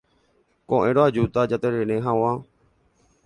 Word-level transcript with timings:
Ko'ẽrõ 0.71 1.03
ajúta 1.09 1.45
jaterere 1.51 1.99
hag̃ua. 2.07 2.35